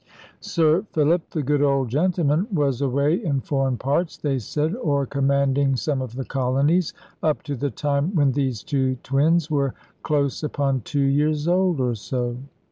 [0.39, 5.75] "Sir Philip, the good old gentleman, was away in foreign parts, they said, or commanding
[5.75, 10.81] some of the colonies, up to the time when these two twins were close upon
[10.81, 12.37] two years old, or so.